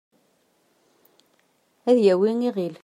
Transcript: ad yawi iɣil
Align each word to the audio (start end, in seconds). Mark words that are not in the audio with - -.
ad 1.89 1.97
yawi 2.05 2.29
iɣil 2.47 2.75